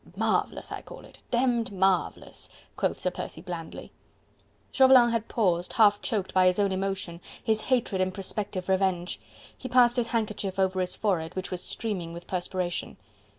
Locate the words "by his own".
6.33-6.71